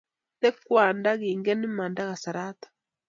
Tekwong' 0.41 0.95
nda 0.99 1.11
kinge 1.21 1.53
imanda 1.67 2.01
kasaratak. 2.09 2.67